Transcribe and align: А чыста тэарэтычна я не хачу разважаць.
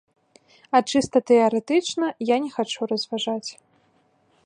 А 0.77 0.81
чыста 0.91 1.19
тэарэтычна 1.31 2.07
я 2.35 2.41
не 2.47 2.51
хачу 2.57 2.81
разважаць. 2.93 3.49